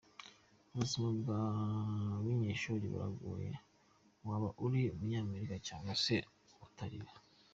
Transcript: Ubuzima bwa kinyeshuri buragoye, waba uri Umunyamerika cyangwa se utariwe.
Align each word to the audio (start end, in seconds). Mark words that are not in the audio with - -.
Ubuzima 0.71 1.07
bwa 1.19 1.41
kinyeshuri 2.25 2.85
buragoye, 2.93 3.51
waba 4.27 4.49
uri 4.65 4.81
Umunyamerika 4.93 5.55
cyangwa 5.67 5.93
se 6.03 6.15
utariwe. 6.65 7.11